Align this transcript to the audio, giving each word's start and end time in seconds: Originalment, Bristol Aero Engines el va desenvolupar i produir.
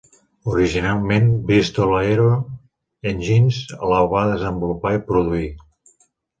Originalment, 0.51 1.27
Bristol 1.51 1.93
Aero 1.99 2.25
Engines 3.13 3.61
el 3.79 3.95
va 4.17 4.27
desenvolupar 4.33 4.99
i 5.01 5.07
produir. 5.15 5.47